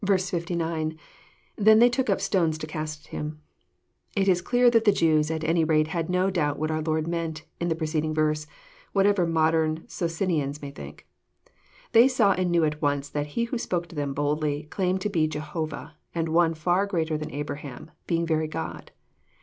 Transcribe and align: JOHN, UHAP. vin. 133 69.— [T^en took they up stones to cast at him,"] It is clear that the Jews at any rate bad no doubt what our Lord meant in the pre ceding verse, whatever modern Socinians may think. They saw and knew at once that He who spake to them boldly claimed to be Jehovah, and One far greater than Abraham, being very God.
JOHN, 0.03 0.15
UHAP. 0.17 0.17
vin. 0.17 0.59
133 0.97 0.99
69.— 1.59 1.77
[T^en 1.87 1.91
took 1.91 2.05
they 2.07 2.13
up 2.13 2.21
stones 2.21 2.57
to 2.57 2.65
cast 2.65 3.05
at 3.05 3.11
him,"] 3.11 3.39
It 4.15 4.27
is 4.27 4.41
clear 4.41 4.71
that 4.71 4.83
the 4.83 4.91
Jews 4.91 5.29
at 5.29 5.43
any 5.43 5.63
rate 5.63 5.93
bad 5.93 6.09
no 6.09 6.31
doubt 6.31 6.57
what 6.57 6.71
our 6.71 6.81
Lord 6.81 7.07
meant 7.07 7.45
in 7.59 7.69
the 7.69 7.75
pre 7.75 7.85
ceding 7.85 8.11
verse, 8.11 8.47
whatever 8.93 9.27
modern 9.27 9.83
Socinians 9.87 10.59
may 10.59 10.71
think. 10.71 11.05
They 11.91 12.07
saw 12.07 12.31
and 12.31 12.49
knew 12.49 12.63
at 12.65 12.81
once 12.81 13.09
that 13.09 13.27
He 13.37 13.43
who 13.43 13.59
spake 13.59 13.89
to 13.89 13.95
them 13.95 14.15
boldly 14.15 14.63
claimed 14.71 15.01
to 15.01 15.09
be 15.11 15.27
Jehovah, 15.27 15.93
and 16.15 16.29
One 16.29 16.55
far 16.55 16.87
greater 16.87 17.15
than 17.15 17.29
Abraham, 17.29 17.91
being 18.07 18.25
very 18.25 18.47
God. 18.47 18.89